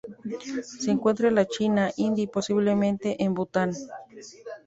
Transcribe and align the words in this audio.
Se 0.79 0.89
encuentra 0.89 1.27
en 1.27 1.35
la 1.35 1.45
China, 1.45 1.91
India 1.95 2.23
y 2.23 2.27
posiblemente 2.27 3.23
en 3.23 3.35
Bután. 3.35 3.73